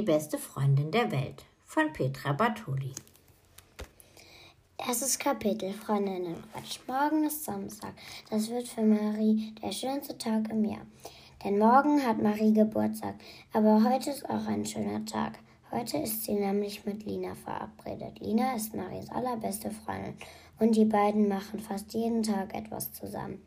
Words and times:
die 0.00 0.06
beste 0.06 0.38
Freundin 0.38 0.90
der 0.90 1.12
Welt 1.12 1.44
von 1.66 1.92
Petra 1.92 2.32
Bartoli. 2.32 2.94
Erstes 4.78 5.18
Kapitel, 5.18 5.74
Freundinnenquatsch. 5.74 6.78
Morgen 6.86 7.24
ist 7.24 7.44
Samstag. 7.44 7.92
Das 8.30 8.48
wird 8.48 8.66
für 8.66 8.80
Marie 8.80 9.54
der 9.62 9.72
schönste 9.72 10.16
Tag 10.16 10.48
im 10.48 10.64
Jahr. 10.64 10.86
Denn 11.44 11.58
morgen 11.58 12.02
hat 12.02 12.22
Marie 12.22 12.54
Geburtstag. 12.54 13.16
Aber 13.52 13.84
heute 13.84 14.08
ist 14.08 14.24
auch 14.24 14.46
ein 14.46 14.64
schöner 14.64 15.04
Tag. 15.04 15.38
Heute 15.70 15.98
ist 15.98 16.24
sie 16.24 16.32
nämlich 16.32 16.86
mit 16.86 17.04
Lina 17.04 17.34
verabredet. 17.34 18.20
Lina 18.20 18.54
ist 18.54 18.74
Maries 18.74 19.10
allerbeste 19.10 19.70
Freundin 19.70 20.14
und 20.58 20.76
die 20.76 20.86
beiden 20.86 21.28
machen 21.28 21.60
fast 21.60 21.92
jeden 21.92 22.22
Tag 22.22 22.54
etwas 22.54 22.90
zusammen. 22.94 23.42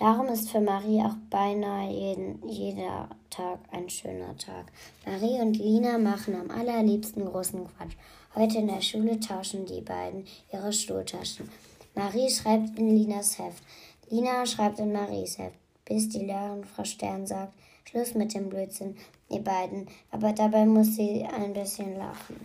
Darum 0.00 0.28
ist 0.28 0.50
für 0.50 0.62
Marie 0.62 1.02
auch 1.02 1.16
beinahe 1.28 1.92
jeden, 1.92 2.48
jeder 2.48 3.10
Tag 3.28 3.58
ein 3.70 3.90
schöner 3.90 4.34
Tag. 4.38 4.72
Marie 5.04 5.38
und 5.42 5.58
Lina 5.58 5.98
machen 5.98 6.34
am 6.36 6.50
allerliebsten 6.50 7.26
großen 7.26 7.66
Quatsch. 7.66 7.96
Heute 8.34 8.58
in 8.60 8.68
der 8.68 8.80
Schule 8.80 9.20
tauschen 9.20 9.66
die 9.66 9.82
beiden 9.82 10.24
ihre 10.50 10.72
Schultaschen. 10.72 11.50
Marie 11.94 12.30
schreibt 12.30 12.78
in 12.78 12.96
Linas 12.96 13.38
Heft. 13.38 13.62
Lina 14.08 14.46
schreibt 14.46 14.78
in 14.78 14.90
Maries 14.90 15.36
Heft, 15.36 15.58
bis 15.84 16.08
die 16.08 16.24
Lehrerin 16.24 16.64
Frau 16.64 16.84
Stern 16.84 17.26
sagt, 17.26 17.52
Schluss 17.84 18.14
mit 18.14 18.32
dem 18.32 18.48
Blödsinn, 18.48 18.96
ihr 19.28 19.44
beiden. 19.44 19.86
Aber 20.12 20.32
dabei 20.32 20.64
muss 20.64 20.96
sie 20.96 21.26
ein 21.26 21.52
bisschen 21.52 21.98
lachen. 21.98 22.36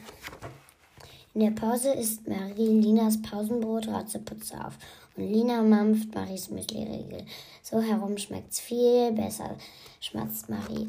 In 1.36 1.42
der 1.42 1.52
Pause 1.52 1.92
isst 1.92 2.26
Marie 2.30 2.80
Linas 2.80 3.22
Pausenbrot 3.22 3.90
Ratzeputze 3.90 4.56
auf 4.66 4.78
und 5.18 5.30
Lina 5.30 5.62
mampft 5.62 6.16
Maries 6.16 6.50
Müsli-Riegel. 6.50 7.26
So 7.62 7.82
herum 7.82 8.18
schmeckt's 8.18 8.62
viel 8.62 9.12
besser, 9.12 9.58
schmatzt 10.00 10.48
Marie. 10.48 10.88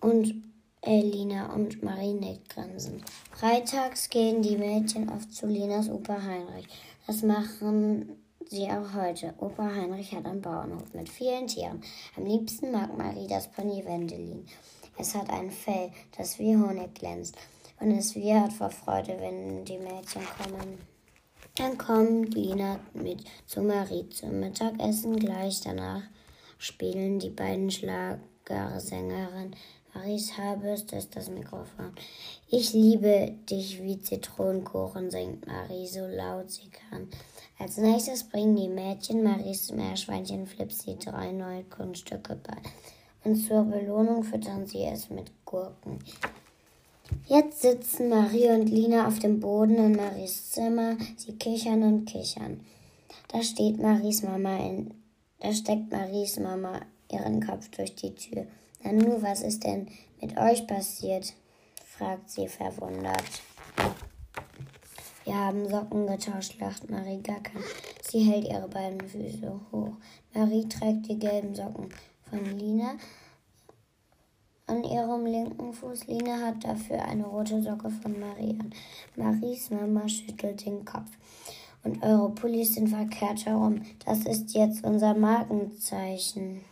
Und 0.00 0.42
äh, 0.82 1.02
Lina 1.02 1.54
und 1.54 1.84
Marie 1.84 2.14
nickt 2.14 2.48
grinsend. 2.48 3.04
Freitags 3.30 4.10
gehen 4.10 4.42
die 4.42 4.56
Mädchen 4.56 5.08
oft 5.08 5.32
zu 5.32 5.46
Linas 5.46 5.88
Opa 5.88 6.20
Heinrich. 6.20 6.66
Das 7.06 7.22
machen 7.22 8.08
sie 8.44 8.64
auch 8.64 8.92
heute. 8.92 9.34
Opa 9.38 9.72
Heinrich 9.72 10.12
hat 10.12 10.26
einen 10.26 10.42
Bauernhof 10.42 10.94
mit 10.94 11.08
vielen 11.08 11.46
Tieren. 11.46 11.80
Am 12.16 12.26
liebsten 12.26 12.72
mag 12.72 12.98
Marie 12.98 13.28
das 13.28 13.46
Pony 13.52 13.84
Wendelin. 13.84 14.46
Es 14.98 15.14
hat 15.14 15.30
ein 15.30 15.52
Fell, 15.52 15.92
das 16.18 16.40
wie 16.40 16.56
Honig 16.56 16.92
glänzt. 16.96 17.36
Und 17.80 17.90
es 17.90 18.14
wiehert 18.14 18.52
vor 18.52 18.70
Freude, 18.70 19.16
wenn 19.20 19.64
die 19.64 19.78
Mädchen 19.78 20.22
kommen. 20.38 20.78
Dann 21.56 21.78
kommt 21.78 22.34
Lina 22.34 22.80
mit 22.92 23.24
zu 23.46 23.62
Marie 23.62 24.08
zum 24.10 24.40
Mittagessen. 24.40 25.16
Gleich 25.18 25.60
danach 25.62 26.02
spielen 26.58 27.18
die 27.18 27.30
beiden 27.30 27.70
Schlagersängerinnen. 27.70 29.56
Maries 29.94 30.36
Haarbürste 30.36 30.96
ist 30.96 31.16
das 31.16 31.30
Mikrofon. 31.30 31.92
Ich 32.50 32.74
liebe 32.74 33.32
dich 33.48 33.82
wie 33.82 33.98
Zitronenkuchen, 33.98 35.10
singt 35.10 35.46
Marie 35.46 35.86
so 35.86 36.06
laut 36.06 36.50
sie 36.50 36.68
kann. 36.68 37.08
Als 37.58 37.78
nächstes 37.78 38.24
bringen 38.24 38.56
die 38.56 38.68
Mädchen 38.68 39.22
Maries 39.22 39.72
Meerschweinchen 39.72 40.46
Flipsy 40.46 40.98
drei 40.98 41.32
neue 41.32 41.64
Kunststücke 41.64 42.36
bei. 42.36 42.56
Und 43.24 43.36
zur 43.36 43.64
Belohnung 43.64 44.22
füttern 44.22 44.66
sie 44.66 44.84
es 44.84 45.08
mit 45.08 45.32
Gurken. 45.46 45.98
Jetzt 47.26 47.62
sitzen 47.62 48.08
Marie 48.08 48.50
und 48.50 48.66
Lina 48.66 49.06
auf 49.08 49.18
dem 49.18 49.40
Boden 49.40 49.76
in 49.76 49.96
Maries 49.96 50.50
Zimmer. 50.50 50.96
Sie 51.16 51.32
kichern 51.32 51.82
und 51.82 52.06
kichern. 52.06 52.60
Da 53.28 53.42
steht 53.42 53.80
Maries 53.80 54.22
Mama 54.22 54.56
in. 54.58 54.94
Da 55.40 55.52
steckt 55.52 55.90
Maries 55.90 56.38
Mama 56.38 56.80
ihren 57.10 57.44
Kopf 57.44 57.68
durch 57.70 57.94
die 57.94 58.14
Tür. 58.14 58.46
Nanu, 58.82 59.20
was 59.20 59.42
ist 59.42 59.64
denn 59.64 59.88
mit 60.20 60.36
euch 60.38 60.66
passiert? 60.66 61.34
fragt 61.84 62.30
sie 62.30 62.46
verwundert. 62.46 63.24
Wir 65.24 65.34
haben 65.34 65.68
Socken 65.68 66.06
getauscht, 66.06 66.60
lacht 66.60 66.88
Marie 66.88 67.20
Gackern. 67.22 67.64
Sie 68.08 68.20
hält 68.20 68.44
ihre 68.44 68.68
beiden 68.68 69.00
Füße 69.00 69.60
hoch. 69.72 69.96
Marie 70.32 70.68
trägt 70.68 71.08
die 71.08 71.18
gelben 71.18 71.54
Socken 71.54 71.88
von 72.30 72.44
Lina 72.58 72.94
an 74.66 74.82
ihrem 74.84 75.26
linken 75.26 75.72
Fuß. 75.72 76.06
Lina 76.06 76.38
hat 76.40 76.64
dafür 76.64 77.04
eine 77.04 77.24
rote 77.24 77.62
Socke 77.62 77.88
von 77.90 78.18
Marie 78.18 78.58
an. 78.58 78.72
Maries 79.14 79.70
Mama 79.70 80.08
schüttelt 80.08 80.64
den 80.66 80.84
Kopf. 80.84 81.10
Und 81.84 82.02
eure 82.02 82.30
Pullis 82.30 82.74
sind 82.74 82.88
verkehrt 82.88 83.46
herum. 83.46 83.82
Das 84.04 84.24
ist 84.24 84.54
jetzt 84.54 84.84
unser 84.84 85.14
Markenzeichen. 85.14 86.62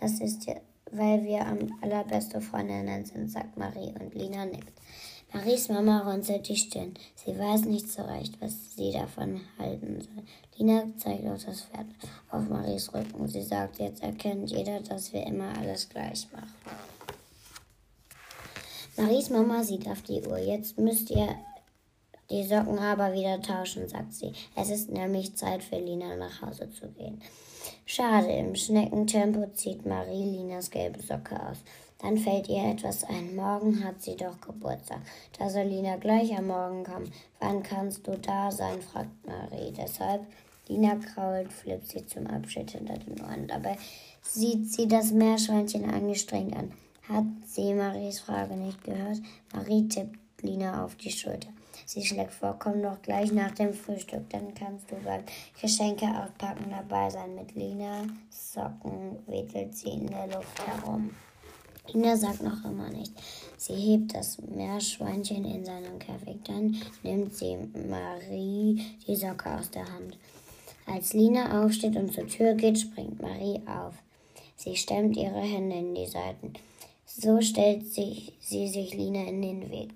Das 0.00 0.20
ist, 0.20 0.46
weil 0.92 1.24
wir 1.24 1.44
am 1.46 1.58
allerbeste 1.80 2.40
Freundinnen 2.40 3.04
sind, 3.04 3.30
sagt 3.30 3.56
Marie 3.56 3.92
und 4.00 4.14
Lina 4.14 4.44
nickt. 4.44 4.72
Maries 5.34 5.70
Mama 5.70 6.00
runzelt 6.00 6.46
die 6.48 6.56
Stirn. 6.56 6.92
Sie 7.14 7.38
weiß 7.38 7.64
nicht 7.64 7.90
so 7.90 8.02
recht, 8.02 8.38
was 8.40 8.52
sie 8.76 8.92
davon 8.92 9.40
halten 9.58 10.00
soll. 10.02 10.24
Lina 10.58 10.84
zeigt 10.98 11.26
auf 11.26 11.42
das 11.44 11.62
Pferd 11.62 11.86
auf 12.30 12.48
Maries 12.48 12.92
Rücken. 12.92 13.26
Sie 13.26 13.42
sagt, 13.42 13.78
jetzt 13.78 14.02
erkennt 14.02 14.50
jeder, 14.50 14.80
dass 14.80 15.12
wir 15.12 15.26
immer 15.26 15.56
alles 15.58 15.88
gleich 15.88 16.28
machen. 16.32 16.52
Maries 18.98 19.30
Mama 19.30 19.64
sieht 19.64 19.88
auf 19.88 20.02
die 20.02 20.20
Uhr. 20.20 20.36
Jetzt 20.36 20.76
müsst 20.76 21.10
ihr 21.10 21.34
die 22.30 22.44
Socken 22.44 22.78
aber 22.78 23.14
wieder 23.14 23.40
tauschen, 23.40 23.88
sagt 23.88 24.12
sie. 24.12 24.32
Es 24.54 24.68
ist 24.68 24.90
nämlich 24.90 25.34
Zeit 25.34 25.62
für 25.62 25.78
Lina 25.78 26.14
nach 26.16 26.42
Hause 26.42 26.70
zu 26.70 26.88
gehen. 26.88 27.22
Schade, 27.86 28.30
im 28.32 28.54
Schneckentempo 28.54 29.46
zieht 29.54 29.86
Marie 29.86 30.24
Linas 30.24 30.70
gelbe 30.70 31.00
Socke 31.00 31.40
aus. 31.40 31.58
Dann 32.02 32.18
fällt 32.18 32.48
ihr 32.48 32.64
etwas 32.64 33.04
ein. 33.04 33.36
Morgen 33.36 33.84
hat 33.84 34.02
sie 34.02 34.16
doch 34.16 34.40
Geburtstag. 34.40 35.00
Da 35.38 35.48
soll 35.48 35.64
Lina 35.64 35.96
gleich 35.96 36.36
am 36.36 36.48
Morgen 36.48 36.84
kommen. 36.84 37.12
Wann 37.38 37.62
kannst 37.62 38.06
du 38.06 38.18
da 38.18 38.50
sein? 38.50 38.82
fragt 38.82 39.26
Marie. 39.26 39.72
Deshalb 39.72 40.26
Lina 40.68 40.96
krault 40.96 41.52
Flipsy 41.52 42.06
zum 42.06 42.26
Abschied 42.26 42.70
hinter 42.72 42.98
den 42.98 43.20
Ohren. 43.22 43.46
Dabei 43.46 43.76
sieht 44.20 44.72
sie 44.72 44.88
das 44.88 45.12
Meerschweinchen 45.12 45.88
angestrengt 45.88 46.56
an. 46.56 46.72
Hat 47.08 47.24
sie 47.46 47.74
Maries 47.74 48.20
Frage 48.20 48.56
nicht 48.56 48.82
gehört? 48.84 49.18
Marie 49.52 49.88
tippt 49.88 50.18
Lina 50.42 50.84
auf 50.84 50.96
die 50.96 51.10
Schulter. 51.10 51.48
Sie 51.84 52.04
schlägt 52.04 52.32
vor, 52.32 52.56
komm 52.58 52.82
doch 52.82 53.00
gleich 53.02 53.32
nach 53.32 53.50
dem 53.52 53.74
Frühstück, 53.74 54.28
dann 54.30 54.54
kannst 54.54 54.90
du 54.90 54.96
beim 54.96 55.22
Geschenke 55.60 56.06
auspacken 56.06 56.70
dabei 56.70 57.10
sein. 57.10 57.34
Mit 57.34 57.54
Lina 57.54 58.04
Socken 58.30 59.18
wedelt 59.26 59.76
sie 59.76 59.90
in 59.90 60.06
der 60.06 60.28
Luft 60.28 60.66
herum. 60.66 61.10
Ina 61.88 62.16
sagt 62.16 62.42
noch 62.42 62.64
immer 62.64 62.88
nicht. 62.90 63.12
Sie 63.56 63.74
hebt 63.74 64.14
das 64.14 64.38
Meerschweinchen 64.40 65.44
in 65.44 65.64
seinem 65.64 65.98
Käfig. 65.98 66.36
Dann 66.44 66.80
nimmt 67.02 67.34
sie 67.34 67.56
Marie 67.88 68.80
die 69.06 69.16
Socke 69.16 69.58
aus 69.58 69.70
der 69.70 69.92
Hand. 69.92 70.16
Als 70.86 71.12
Lina 71.12 71.62
aufsteht 71.62 71.96
und 71.96 72.12
zur 72.12 72.26
Tür 72.26 72.54
geht, 72.54 72.78
springt 72.78 73.20
Marie 73.20 73.60
auf. 73.66 73.94
Sie 74.56 74.76
stemmt 74.76 75.16
ihre 75.16 75.40
Hände 75.40 75.76
in 75.76 75.94
die 75.94 76.06
Seiten. 76.06 76.52
So 77.04 77.40
stellt 77.40 77.92
sich, 77.92 78.32
sie 78.40 78.68
sich 78.68 78.94
Lina 78.94 79.24
in 79.24 79.42
den 79.42 79.70
Weg. 79.70 79.90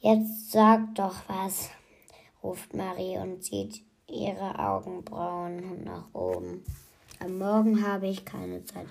Jetzt 0.00 0.50
sag 0.50 0.94
doch 0.94 1.16
was, 1.28 1.70
ruft 2.42 2.74
Marie 2.74 3.18
und 3.18 3.42
zieht 3.42 3.82
ihre 4.06 4.58
Augenbrauen 4.58 5.84
nach 5.84 6.12
oben. 6.14 6.64
Am 7.20 7.38
Morgen 7.38 7.86
habe 7.86 8.08
ich 8.08 8.24
keine 8.24 8.64
Zeit 8.64 8.86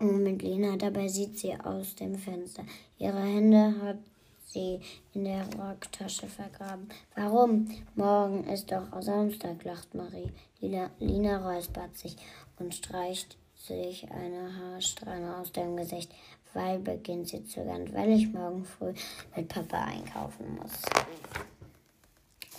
mit 0.00 0.42
Lena. 0.42 0.76
Dabei 0.76 1.08
sieht 1.08 1.38
sie 1.38 1.54
aus 1.54 1.94
dem 1.94 2.16
Fenster. 2.16 2.64
Ihre 2.98 3.20
Hände 3.20 3.74
hat 3.82 3.98
sie 4.46 4.80
in 5.14 5.24
der 5.24 5.46
Rocktasche 5.54 6.26
vergraben. 6.26 6.88
Warum? 7.14 7.70
Morgen 7.94 8.44
ist 8.44 8.70
doch 8.72 8.86
Samstag, 9.00 9.64
lacht 9.64 9.94
Marie. 9.94 10.32
Lina, 10.60 10.90
Lina 10.98 11.38
räuspert 11.38 11.96
sich 11.96 12.16
und 12.58 12.74
streicht 12.74 13.36
sich 13.54 14.10
eine 14.10 14.54
Haarsträhne 14.56 15.36
aus 15.36 15.52
dem 15.52 15.76
Gesicht. 15.76 16.12
Weil 16.54 16.78
beginnt 16.78 17.28
sie 17.28 17.44
zögernd, 17.44 17.92
weil 17.92 18.10
ich 18.10 18.32
morgen 18.32 18.64
früh 18.64 18.94
mit 19.36 19.48
Papa 19.48 19.84
einkaufen 19.84 20.56
muss. 20.56 20.80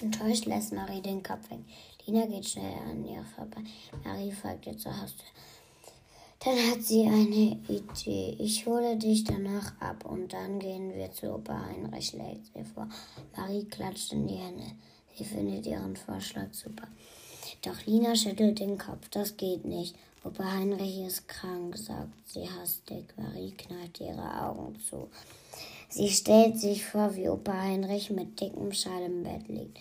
Enttäuscht 0.01 0.45
lässt 0.45 0.73
Marie 0.73 1.01
den 1.01 1.23
Kopf 1.23 1.49
weg. 1.49 1.59
Lina 2.05 2.25
geht 2.27 2.47
schnell 2.47 2.73
an 2.87 3.03
ihr 3.03 3.23
vorbei. 3.35 3.61
Marie 4.05 4.31
fragt 4.31 4.67
ihr 4.67 4.77
zur 4.77 5.01
Haustür. 5.01 5.25
Dann 6.41 6.55
hat 6.71 6.81
sie 6.81 7.05
eine 7.05 7.59
Idee. 7.67 8.37
Ich 8.39 8.65
hole 8.65 8.95
dich 8.95 9.25
danach 9.25 9.73
ab 9.81 10.05
und 10.05 10.31
dann 10.31 10.57
gehen 10.59 10.93
wir 10.95 11.11
zu 11.11 11.33
Opa 11.33 11.65
Heinrich, 11.65 12.07
schlägt 12.07 12.45
sie 12.53 12.63
vor. 12.63 12.87
Marie 13.35 13.65
klatscht 13.65 14.13
in 14.13 14.25
die 14.25 14.35
Hände. 14.35 14.71
Sie 15.15 15.25
findet 15.25 15.65
ihren 15.65 15.97
Vorschlag 15.97 16.47
super. 16.53 16.87
Doch 17.61 17.85
Lina 17.85 18.15
schüttelt 18.15 18.59
den 18.59 18.77
Kopf. 18.77 19.09
Das 19.09 19.35
geht 19.35 19.65
nicht. 19.65 19.97
Opa 20.23 20.49
Heinrich 20.49 20.99
ist 20.99 21.27
krank, 21.27 21.77
sagt 21.77 22.29
sie 22.29 22.49
hastig. 22.49 23.03
Marie 23.17 23.51
knallt 23.51 23.99
ihre 23.99 24.41
Augen 24.41 24.79
zu. 24.79 25.09
Sie 25.89 26.07
stellt 26.07 26.57
sich 26.57 26.85
vor, 26.85 27.17
wie 27.17 27.27
Opa 27.27 27.51
Heinrich 27.51 28.11
mit 28.11 28.39
dickem 28.39 28.71
Schal 28.71 29.03
im 29.03 29.23
Bett 29.23 29.49
liegt. 29.49 29.79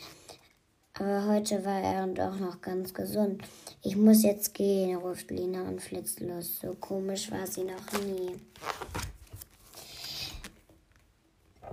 Aber 1.00 1.26
heute 1.26 1.64
war 1.64 1.80
er 1.80 2.06
doch 2.08 2.40
noch 2.40 2.60
ganz 2.60 2.92
gesund. 2.92 3.42
Ich 3.84 3.96
muss 3.96 4.24
jetzt 4.24 4.52
gehen, 4.54 4.96
ruft 4.96 5.30
Lina 5.30 5.62
und 5.62 5.80
flitzt 5.80 6.18
los. 6.18 6.58
So 6.60 6.74
komisch 6.74 7.30
war 7.30 7.46
sie 7.46 7.62
noch 7.62 7.92
nie. 8.04 8.34